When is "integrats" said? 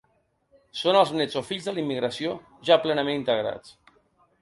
3.23-3.79